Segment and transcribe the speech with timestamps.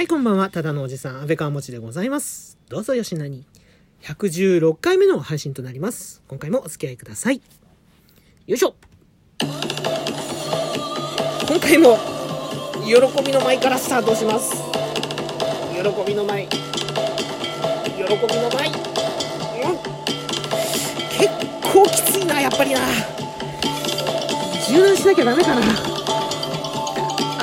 [0.00, 0.48] はい、こんばんは。
[0.48, 2.56] ただのおじさん、安倍川もちでございます。
[2.70, 3.44] どうぞよしなに。
[4.00, 6.22] 116回目の配信となります。
[6.26, 7.42] 今回もお付き合いください。
[8.46, 8.76] よいしょ。
[11.46, 11.98] 今回も、
[12.86, 14.54] 喜びの舞からスタートします。
[15.74, 16.48] 喜びの舞。
[16.48, 16.64] 喜び
[18.08, 18.68] の舞。
[18.68, 19.76] うん。
[21.18, 21.28] 結
[21.74, 22.80] 構きついな、やっぱりな。
[24.66, 25.60] 柔軟しなきゃダメかな。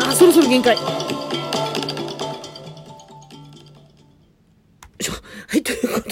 [0.09, 0.96] あ、そろそろ限界。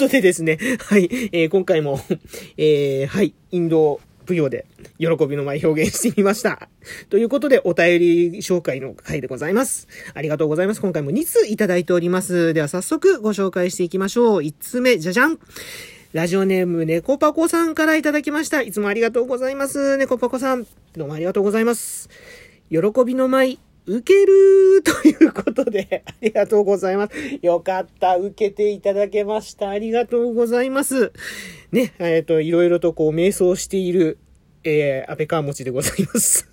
[0.06, 2.00] ことでですね、 はい、えー今回も、
[2.56, 4.66] えーはい、インド舞踊で
[4.98, 6.68] 喜びの舞表現してみました。
[7.10, 9.88] ということで、お便り紹介の回でございます。
[10.14, 10.80] ありがとうございます。
[10.80, 12.54] 今回も2通いただいております。
[12.54, 14.40] では早速ご紹介していきましょう。
[14.42, 15.38] 1通目、じゃじゃん
[16.12, 18.62] ラジオネーム、猫パコさんからいただきました。
[18.62, 19.96] いつもありがとうございます。
[19.96, 20.66] 猫パコさん。
[20.96, 22.08] どうもありがとうございます。
[22.70, 27.12] 喜びの舞、受けるということで、 ありがとうございます。
[27.40, 28.16] よかった。
[28.16, 29.70] 受けていただけました。
[29.70, 31.12] ありがとうございます。
[31.70, 34.18] ね、えっ、と、いろいろとこう、瞑想している、
[34.64, 36.48] えー、安倍川持ちでございます。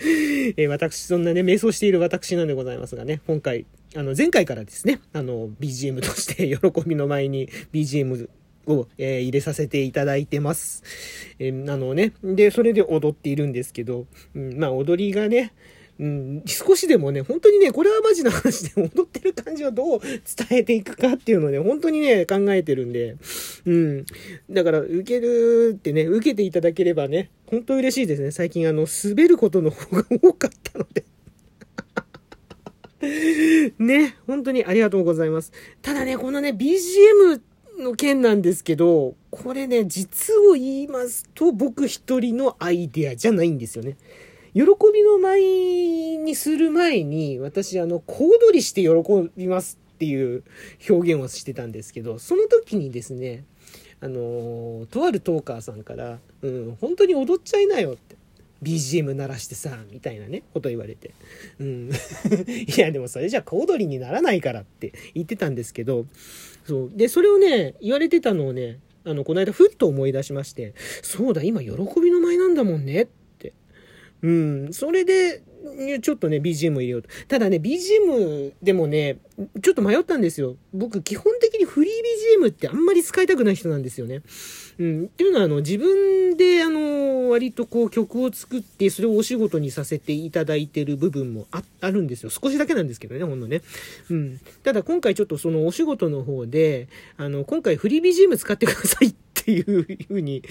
[0.56, 8.28] えー私、そんなね、瞑想している私なんでございますがね、今回、あの、前回からですね、あの、BGM として、 喜びの前に BGM
[8.66, 10.82] を、えー入れさせていただいてます。
[11.38, 15.52] えーあのね、で、それで踊っているんですけど、うん、まあ、踊りがね、
[16.00, 23.16] うん、少しでもね、本当にね、これはマジな話で踊ってる感じをどう伝えていくかっていうのをね、本当にね、考えてるんで、
[23.66, 24.06] うん。
[24.48, 28.30] だから、受けるってね、受けていただければね、本当嬉しいですね。
[28.30, 31.04] 最近あの、滑ることの方が多かったので。
[33.78, 35.52] ね、本当にありがとうございます。
[35.82, 37.40] ただね、このね、BGM
[37.78, 43.96] の件なんですけど、これね、実を言いますと、僕一人のアイデアじゃないんですよね。
[44.58, 48.90] 喜びの舞にする前に、私、あの、小躍りして喜
[49.36, 50.42] びますっていう
[50.90, 53.44] 表現をしてたんですけど、その時にですね、
[54.00, 58.16] あのとあるトーカーさんから、うん、本当に踊っちゃいなよって。
[58.60, 61.12] BGM 鳴らしてさ、みたいなね、こと言われて。
[61.60, 61.90] うん。
[62.66, 66.06] いや、でもそれじゃ小躍りにならないからって言ってたんですけど、
[66.64, 66.90] そう。
[66.92, 71.70] で、それをね、言われてたのをね、あの、この間ふっと思い出しまして、そうだ、今喜
[72.00, 73.08] びの舞なんだもんねっ。
[74.22, 74.72] うん。
[74.72, 75.42] それで、
[76.00, 77.08] ちょっとね、BGM 入れようと。
[77.26, 79.18] ただね、BGM でもね、
[79.62, 80.56] ちょっと迷ったんですよ。
[80.72, 84.22] 僕、基本的にフリー BGM ってあんまり使いたくない人なんですよね。
[84.78, 85.04] うん。
[85.04, 92.30] っていうのは、あの、自分で、あの、割とこう曲を作って、それをお仕事にさせていただいてる部分もああるんですよ。
[92.30, 93.62] 少しだけなんですけどね、ほんのね。
[94.10, 94.40] うん。
[94.62, 100.42] ただ今回ちょっとそのお仕事の方で、あの、今回フリー BGM 使ってくださいってていうふうに、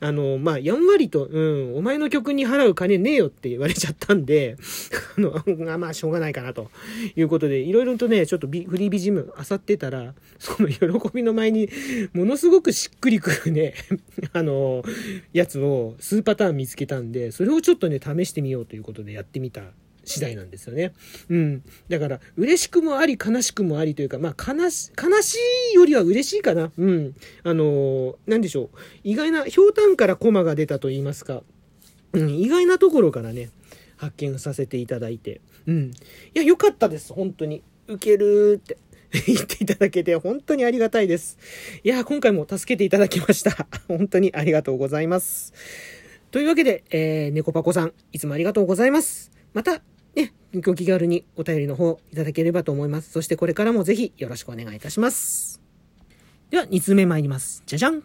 [0.00, 4.56] あの、まあ、やんわりと、うん、お前の曲に払う金ねえよって言われちゃったんで、
[5.18, 6.70] あの、あまあ、しょうがないかなと。
[7.14, 11.68] いうことで、いろいろとね、ちょっとビフリー BGM 漁ってたら、その喜びの前に、
[12.14, 13.74] ものすごくしっくりくるね、
[14.32, 14.82] あの、
[15.34, 19.64] やつを数パターン見つけたんで、それをちょっとね、試してみようということでやってみた。
[20.06, 20.94] 次第なんですよね。
[21.28, 21.62] うん。
[21.88, 25.36] だから、嬉しくもあり、悲しくもありというか、まあ、悲し、悲し
[25.72, 26.70] いよりは嬉しいかな。
[26.78, 27.14] うん。
[27.42, 28.78] あのーなんでしょう。
[29.04, 31.42] 意外な、ひょうたんからコマが出たと言いますか。
[32.12, 33.50] うん、意外なところからね、
[33.96, 35.40] 発見させていただいて。
[35.66, 35.90] うん。
[36.34, 37.12] いや、良かったです。
[37.12, 37.62] 本当に。
[37.88, 38.78] 受けるって。
[39.26, 41.38] 言っていただけて本当にありがたいです。
[41.84, 43.68] いや、今回も助けていただきました。
[43.88, 45.52] 本当にありがとうございます。
[46.30, 49.30] というわけで、えー、猫パコさん、いつもありがとうございます。
[49.54, 49.80] また、
[50.60, 53.10] ご気軽にお便りの方いただければと思います。
[53.10, 55.60] そしてこれからもぜひよろしくお願いいたします。
[56.50, 57.62] では、2通目参ります。
[57.66, 58.02] じゃじゃん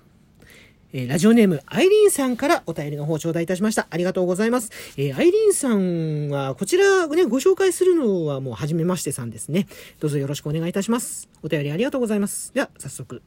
[0.94, 3.88] えーラジオネーム、アイリーンさんからお便りの方頂戴いたしました。
[3.90, 4.72] ありがとうございます。
[4.97, 9.67] えーアイリーンさんは、こちらね、ご紹介するのはもう初めましてさんですね。
[10.00, 11.29] どうぞよろしくお願いいたします。
[11.44, 12.53] お便りありがとうございます。
[12.53, 13.22] では、早速。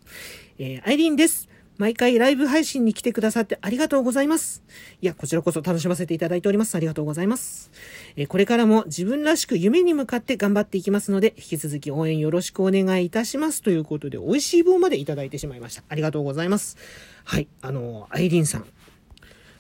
[0.58, 1.48] えーアイリーンです。
[1.76, 4.62] 毎回ライブ配信に来てくださってありがとうございます。
[5.02, 6.76] いや、こちらこそ楽しませていただいております。
[6.76, 7.72] ありがとうございます。
[8.16, 13.60] えこれからも自分らしく夢に向かって頑張っていきますので、引き続き応援よろしくお願いいたします。
[13.60, 15.82] ということで、美味しい棒までいただいてしまいました。
[15.88, 16.76] ありがとうございます。
[17.24, 18.66] はい、あの、アイリーンさん。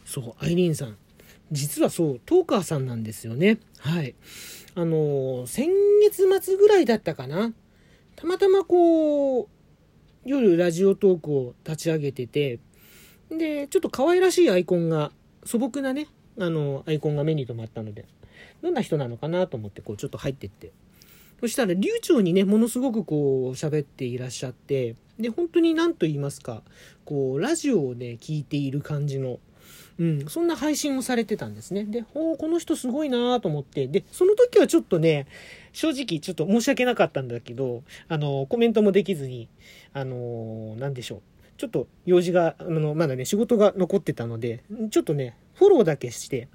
[0.04, 0.96] そう、アイリーンさん。
[1.50, 3.58] 実はそう、トーカーさんなんですよね。
[3.78, 4.14] はい。
[4.76, 5.68] あの、先
[6.02, 7.52] 月末ぐらいだったかな。
[8.16, 9.48] たまたまこう、
[10.24, 12.58] 夜ラジオトークを立ち上げてて、
[13.30, 15.12] で、ちょっと可愛らしいアイコンが、
[15.44, 18.06] 素朴なね、あの、アイコンが目に留まったので、
[18.62, 20.72] どんな人なのかなと思って、こう、ちょっと入ってって。
[21.40, 26.62] そしたら、流暢にね、ものすごくこう、喋っていらっしゃって、で、本当に何と言いますか、
[27.04, 29.38] こう、ラジオをね、聞いている感じの、
[29.98, 31.84] うん、そんな配信をされてたんですね。
[31.84, 35.26] で、おこの人すごいなと思って、で、その時はちょっとね、
[35.72, 39.48] 正直ちょっと申し訳なかったんだけど、あの、コメントもできずに、
[39.92, 41.20] あの、なんでしょう。
[41.56, 46.48] ちょっと用事が、あの、まだね、仕事が残ってたので、ちょっとね、フォローだけして、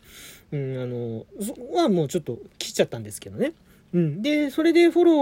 [0.51, 3.53] うん、あの、そこはもうちょっと切っちゃったんですけどね。
[3.93, 4.21] うん。
[4.21, 5.13] で、それでフォロ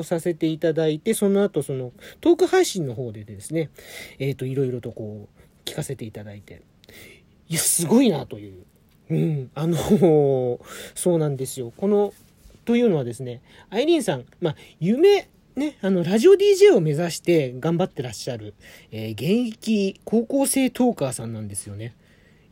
[0.00, 3.70] ーさせていただいて、その後、その、トーク配信の方でですね、
[4.18, 6.62] えっ、ー、と、いろいろとこう、聞かせていただいて、
[7.48, 8.64] いや、すごいなという。
[9.10, 9.50] うん。
[9.54, 9.76] あの、
[10.94, 11.72] そうなんですよ。
[11.76, 12.12] この、
[12.64, 13.40] というのはですね、
[13.70, 18.54] アイリーンさん、まあ、夢、ね、あの、ラジオ DJ を目指して頑張ってらっしゃる、
[18.90, 21.94] えー、現役高校生トーカーさんなんですよね。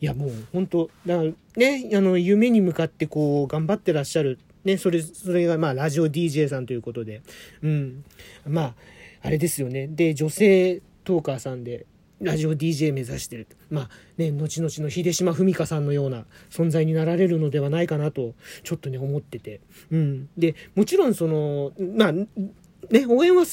[0.00, 4.38] いや、もう、本当だからね、あの、夢に向かってこう、頑張ってらっしゃる。
[4.64, 7.22] ね、それ、それがまあ、ラジオ DJ さんということで。
[7.62, 8.04] うん。
[8.46, 8.74] まあ、
[9.22, 9.88] あれですよね。
[9.88, 11.86] で、女性トーカーさんで、
[12.24, 13.46] ラジオ DJ 目指してる。
[13.70, 19.60] まあね、後々の秀島文香さんのような存在になられるのではないかなと、ちょっとね、思ってて。
[19.90, 20.28] うん。
[20.36, 22.26] で、もちろんその、まあ、ね、
[23.08, 23.44] 応援は、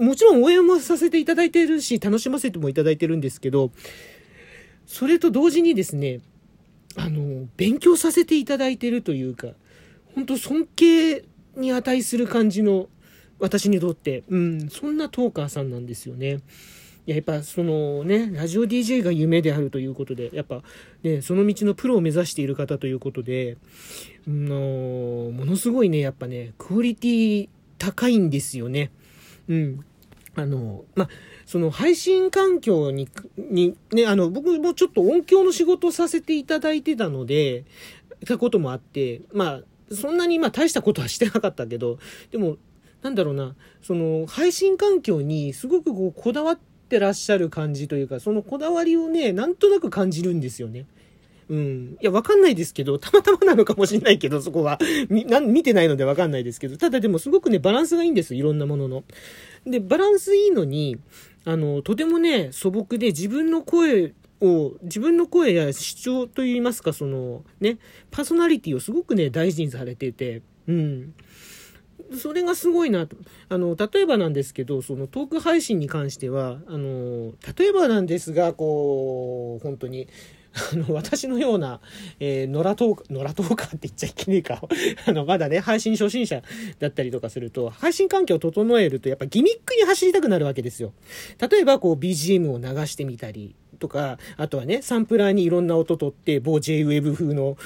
[0.00, 3.70] もちろん応援はさせていただいてるし、楽しませてもいただいてるんですけど、
[4.86, 6.20] それと同時にですね、
[6.96, 9.48] あの、勉強させていただいてるというか、
[10.14, 11.24] 本当尊敬
[11.56, 12.88] に値する感じの、
[13.38, 16.38] 私にとって、うん、そんなトーカーさんなんですよね。
[17.14, 20.62] やっぱそのね、ラジオ DJ が夢であるということで、やっぱ
[21.02, 23.56] ね、その道のプロを目指している方ということで、
[24.26, 28.90] のものすごいね、やっぱね、クオリティ高いんですよね。
[29.48, 29.84] うん。
[30.34, 31.08] あの、まあ、
[31.46, 33.08] その配信環境に、
[33.38, 37.64] に、ね、あの、僕もちょっと音響の仕事をさせていただいてたので、
[38.26, 41.98] たこともあって、まあ、そんなにまあ大したことはしてなかったけど、
[42.30, 42.58] でも、
[43.02, 46.58] なんだろうな、その配信環境にすごくこうこだわっ
[46.88, 50.86] ってらっしゃる感じというか、そのこだわりをね、なんとなく感じるんですよね。
[51.50, 51.98] うん。
[52.00, 54.78] いや、わかんないですけど、たまたまなのかもしれないけど、そこは。
[55.10, 58.34] み、な見てないのでわかんないですけど、ただでもすごくね、バランスがいいんです。
[58.34, 59.04] いろんなものの。
[59.66, 60.98] で、バランスいいのに、
[61.44, 67.78] あの、とてもね、素朴で自分の声を、自分の声や主張といいますか、その、ね、
[68.10, 71.14] パーソナリティをすごくね、大事にされてて、うん。
[72.16, 73.16] それがすごいなと。
[73.48, 80.08] あの、例えばなんですけど、そのトーク配信に関しては、あの、例えばなんですが、こう、本当に、
[80.72, 81.80] あの、私のような、
[82.20, 84.62] えー、野良トーカー、野良トーカーって言っちゃいけねえか。
[85.06, 86.42] あの、まだね、配信初心者
[86.78, 90.92] だったりとかすると、配信環境を整えると、やっぱギミックに走りたくなるわけですよ。
[91.50, 97.56] 例えば、こう、BGM を流してみたり、とか、あとはね、サンプラーにいろんな音取って、某 JWEB 風の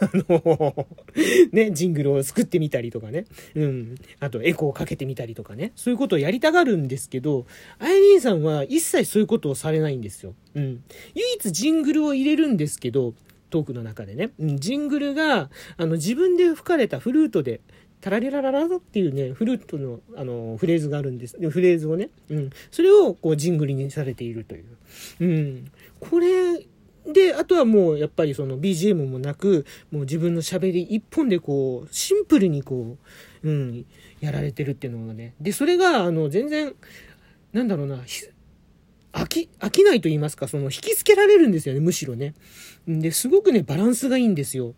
[0.00, 0.86] あの
[1.52, 3.24] ね、ジングルを作ってみたりとかね。
[3.54, 3.94] うん。
[4.20, 5.72] あと、エコーをかけてみたりとかね。
[5.76, 7.46] そういうことをやりたがるんですけど、
[7.78, 10.34] アイリーンさんは一切そういうことをされないんですよ。
[10.54, 10.82] うん。
[11.14, 13.14] 唯一ジングルを入れるんですけど、
[13.52, 14.30] トークの中でね。
[14.40, 17.60] うん、ジングルが、あの、自分で吹かれたフルートで、
[18.02, 21.38] タラリラララっていうね、フルートの、あの、フレーズがあるんです。
[21.50, 22.50] フレーズをね、うん。
[22.72, 24.64] それを、こう、ジングルにされているという。
[25.20, 25.70] うん。
[26.00, 26.66] これ、
[27.06, 32.98] で、あとはもう、やっぱりその BGM もなく、もう自分の喋り一本でこう、シンプルにこ
[33.44, 33.86] う、うん、
[34.20, 35.34] やられてるっていうのがね。
[35.40, 36.74] で、それが、あの、全然、
[37.52, 37.98] なんだろうな、
[39.12, 42.34] 飽き、飽きないと言いますか、その、引きつけられるんですよね、むしろね。
[42.90, 44.74] んで、すごくね、バランスがいいんですよ。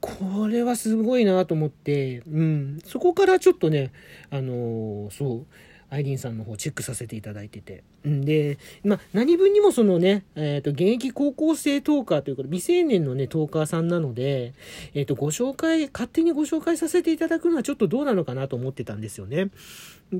[0.00, 3.92] これはすごいなと思って、うん、そこからちょっとね、
[4.30, 5.46] あのー、そう、
[5.90, 7.82] アイリンさんの方チェックさせていただいてて。
[8.06, 14.52] んで、まあ、何分にもそのね、えっ、ー、と、現役高校生トーカーというか、未成年のね、トーカーさんなので、
[14.94, 19.48] えっ、ー、と、ご紹介、勝手にご紹介させていただくのはちょっとどうなのかなと思ってたんですよね。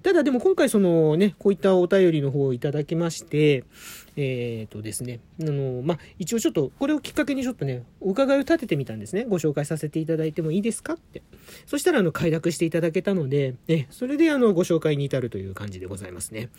[0.02, 3.64] ただでも今回そのね、こういったお便りの方をいただきまして、
[4.16, 9.25] えっ、ー、とですね、あの、まあ、一応ちょっと、これをきっかけにちょっとね、お伺いを立ててみたんですね。
[9.26, 11.23] ご紹介させていただいてもいいですかって。
[11.64, 16.50] そしたら、あの、快諾していただけたので、ね、それであの、ご紹介に至るという感じでございますね。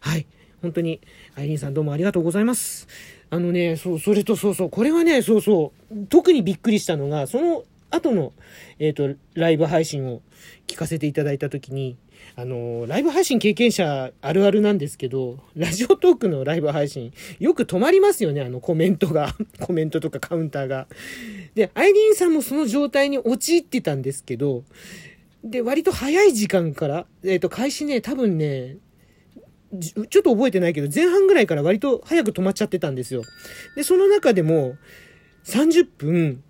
[0.00, 0.26] はい。
[0.62, 1.00] 本当に、
[1.34, 2.86] アイリンさんどうもありがとうございます。
[3.30, 8.32] あのね、そう、それとそうそう、これはね、そうそう、特にびっくりしたのが、その後の、
[8.78, 10.22] えっ、ー、と、ライブ配信を
[10.66, 11.96] 聞かせていただいたときに、
[12.34, 19.34] あの、ライブ配信経験者あるあるなんですけど、ラジオトークのライブ配信、よく止まりますよね、あのコメントが。
[19.60, 20.86] コメントとかカウンターが。
[21.54, 24.64] で、アイリーンさんもその状態に陥ってたんですけど、
[25.44, 28.78] で、割と早い時間から、えっ、ー、と、開始ね、多分ね、
[29.80, 33.22] ちょっと覚えてないけど、前半ぐらいから割と早く止まっちゃってたんですよ。
[33.76, 34.76] で、その中でも、
[35.44, 36.42] 30分、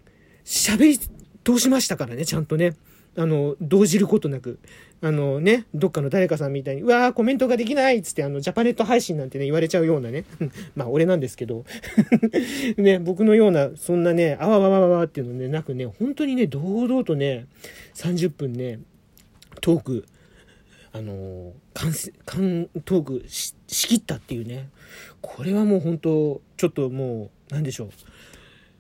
[0.45, 0.99] 喋り
[1.47, 2.75] 通しましたからね、ちゃんとね。
[3.19, 4.59] あの、動じることなく、
[5.01, 10.25] あのね、どっかの誰かさんみたいに、うわー、コメントができないっつって、あの、ジャパネット配信なんてね、言われちゃうようなね。
[10.77, 11.65] まあ、俺なんですけど。
[12.77, 17.47] ね、僕のような、そんなね、あわわわわわっていうのね、なくね、本当にね、堂々とね、
[17.95, 18.81] 30分ね、
[19.63, 20.05] トーク、
[20.93, 21.93] あの関
[22.25, 24.71] 関トークししきったっていうね
[25.21, 27.91] これはもう本当ちょっともう何でしょう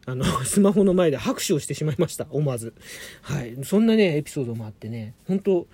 [0.07, 2.27] あの、 スマホの前で拍手をしてしまいました。
[2.31, 2.73] 思わず。
[3.23, 3.57] はい。
[3.65, 5.67] そんなね、エピソードもあってね、本当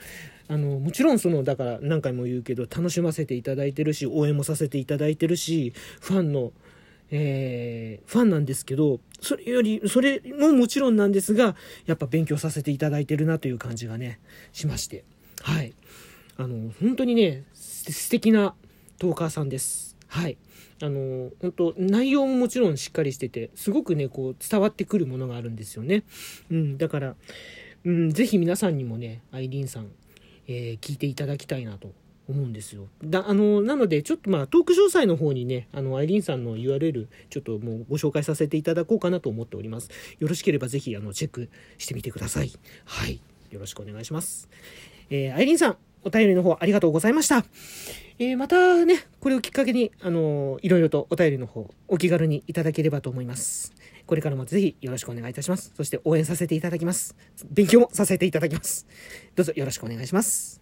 [0.49, 6.53] あの、もちろんその、だから何回も言うけど、楽しませていただいてるし、応援もさせていただいてるし、ファンの、
[7.11, 14.19] えー、ファンなんですけど、それより、それももちろんなんですが、やっぱ勉強させていただいてるなという感じがね、
[14.53, 15.05] しまして。
[15.43, 15.75] はい。
[16.37, 18.55] あの、本当にね、素敵な
[18.99, 19.97] トーカーさんです。
[20.09, 20.37] はい。
[20.83, 26.03] あの、本当内容ももちろんしっかりしてて、すごくね、こう、伝わってくるものがあるんですよね。
[26.51, 27.15] うん、だから、
[27.85, 29.93] うん、ぜひ皆さんにもね、アイリーンさん、
[30.49, 31.93] えー、聞いていただきたいなと
[32.29, 32.89] 思うんですよ。
[33.05, 39.89] だ、あの、なので、ちょっとまあ、トーク詳細の方にね、あの、アイリーンさんの URL、ちょっともうご紹介させていただこうかなと思っております。
[40.19, 41.49] よろしければぜひ、あの、チェック
[41.79, 42.51] してみてください。
[42.87, 43.21] はい。
[43.53, 44.49] よろしくお願いします。
[45.11, 47.45] えー、アイリーンさん、お便りの方ありがとうございました。
[48.19, 53.73] えー、またね、これをきっかけに、あのー、いろいろとお便りの方、お気軽にいただければと思います。
[54.07, 55.73] これからもぜひよろしくお願いいたします。
[55.77, 57.17] そして応援させていただきます。
[57.51, 58.87] 勉強もさせていただきます。
[59.35, 60.62] どうぞよろしくお願いします。